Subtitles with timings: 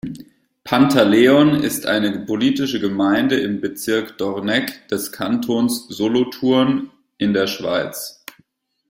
[0.63, 6.89] Pantaleon ist eine politische Gemeinde im Bezirk Dorneck des Kantons Solothurn
[7.19, 8.25] in der Schweiz.